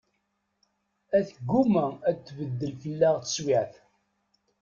A 1.17 1.19
tegguma 1.27 1.85
ad 2.09 2.17
tbeddel 2.25 2.73
fell-aɣ 2.81 3.15
teswiɛt. 3.19 3.73